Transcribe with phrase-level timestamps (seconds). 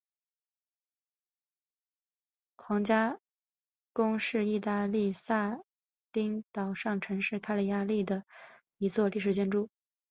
[2.55, 3.19] 皇家
[3.93, 5.59] 宫是义大利撒
[6.11, 8.25] 丁岛上城市卡利亚里的
[8.79, 9.69] 一座历史建筑。